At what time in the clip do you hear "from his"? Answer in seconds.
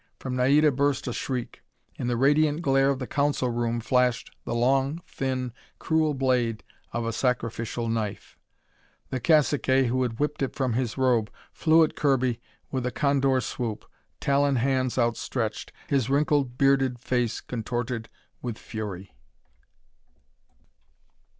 10.55-10.97